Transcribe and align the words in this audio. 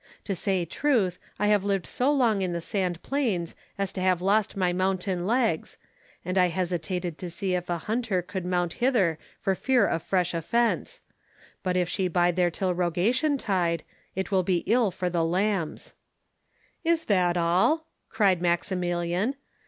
To 0.23 0.33
say 0.33 0.65
truth, 0.65 1.19
I 1.37 1.45
have 1.49 1.63
lived 1.63 1.85
so 1.85 2.11
long 2.11 2.41
in 2.41 2.53
the 2.53 2.59
sand 2.59 3.03
plains 3.03 3.53
as 3.77 3.93
to 3.93 4.01
have 4.01 4.19
lost 4.19 4.57
my 4.57 4.73
mountain 4.73 5.27
legs, 5.27 5.77
and 6.25 6.39
I 6.39 6.47
hesitated 6.47 7.19
to 7.19 7.29
see 7.29 7.53
if 7.53 7.69
a 7.69 7.77
hunter 7.77 8.23
could 8.23 8.43
mount 8.43 8.73
thither 8.73 9.19
for 9.39 9.53
fear 9.53 9.85
of 9.85 10.01
fresh 10.01 10.33
offence; 10.33 11.03
but, 11.61 11.77
if 11.77 11.87
she 11.87 12.07
bide 12.07 12.35
there 12.35 12.49
till 12.49 12.73
Rogation 12.73 13.37
tide, 13.37 13.83
it 14.15 14.31
will 14.31 14.41
be 14.41 14.63
ill 14.65 14.89
for 14.89 15.07
the 15.07 15.23
lambs." 15.23 15.93
"Is 16.83 17.05
that 17.05 17.37
all?" 17.37 17.85
cried 18.09 18.41
Maximilian. 18.41 19.35